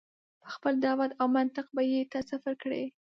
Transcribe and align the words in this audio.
په 0.43 0.47
خپل 0.55 0.73
دعوت 0.85 1.11
او 1.21 1.27
منطق 1.37 1.65
به 1.75 1.81
یې 1.91 2.01
ته 2.11 2.19
صفر 2.29 2.53
کړې. 2.61 2.83